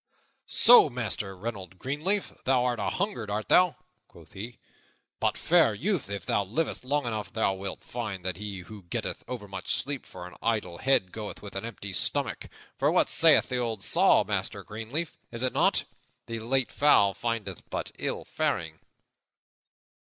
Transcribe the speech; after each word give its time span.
"So, 0.47 0.89
Master 0.89 1.37
Reynold 1.37 1.77
Greenleaf, 1.77 2.33
thou 2.43 2.65
art 2.65 2.79
anhungered, 2.79 3.29
art 3.29 3.49
thou?" 3.49 3.75
quoth 4.07 4.33
he. 4.33 4.57
"But, 5.19 5.37
fair 5.37 5.75
youth, 5.75 6.09
if 6.09 6.25
thou 6.25 6.43
livest 6.43 6.83
long 6.83 7.05
enough, 7.05 7.31
thou 7.31 7.53
wilt 7.53 7.83
find 7.83 8.25
that 8.25 8.37
he 8.37 8.61
who 8.61 8.81
getteth 8.89 9.23
overmuch 9.27 9.69
sleep 9.75 10.07
for 10.07 10.25
an 10.25 10.33
idle 10.41 10.79
head 10.79 11.11
goeth 11.11 11.43
with 11.43 11.55
an 11.55 11.65
empty 11.65 11.93
stomach. 11.93 12.47
For 12.79 12.91
what 12.91 13.11
sayeth 13.11 13.49
the 13.49 13.57
old 13.57 13.83
saw, 13.83 14.23
Master 14.23 14.63
Greenleaf? 14.63 15.15
Is 15.31 15.43
it 15.43 15.53
not 15.53 15.83
'The 16.25 16.39
late 16.39 16.71
fowl 16.71 17.13
findeth 17.13 17.69
but 17.69 17.91
ill 17.99 18.25
faring'?" 18.25 18.79